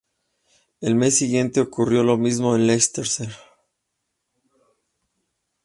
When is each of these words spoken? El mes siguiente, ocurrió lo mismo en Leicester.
El 0.81 0.95
mes 0.95 1.15
siguiente, 1.19 1.61
ocurrió 1.61 2.01
lo 2.03 2.17
mismo 2.17 2.55
en 2.55 2.65
Leicester. 2.65 3.29